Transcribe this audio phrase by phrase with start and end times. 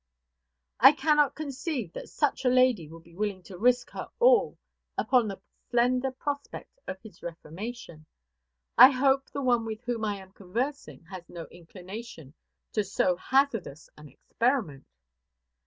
[0.79, 4.57] "I cannot conceive that such a lady would be willing to risk her all
[4.97, 5.39] upon the
[5.69, 8.07] slender prospect of his reformation.
[8.79, 12.33] I hope the one with whom I am conversing has no inclination
[12.71, 14.87] to so hazardous an experiment."